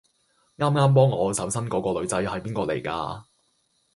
[0.57, 3.23] 啱啱幫我搜身嗰個女仔係邊個嚟㗎？